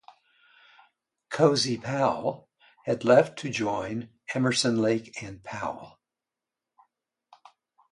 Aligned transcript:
Cozy 1.29 1.77
Powell 1.77 2.49
had 2.85 3.03
left 3.05 3.37
to 3.37 3.51
join 3.51 4.09
Emerson, 4.33 4.81
Lake 4.81 5.21
and 5.21 5.43
Powell. 5.43 5.99